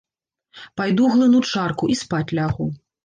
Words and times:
Пайду 0.79 1.05
глыну 1.15 1.41
чарку 1.51 1.91
і 1.97 1.99
спаць 2.01 2.27
лягу. 2.41 2.69